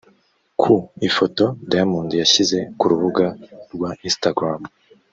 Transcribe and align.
Ku 0.61 0.73
ifoto 1.07 1.45
Diamond 1.69 2.09
yashyize 2.21 2.59
ku 2.79 2.85
rubuga 2.91 3.25
rwa 3.73 3.91
Instagram 4.07 4.61